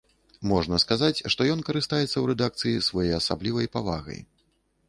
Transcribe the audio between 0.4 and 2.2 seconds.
Можна сказаць, што ён карыстаецца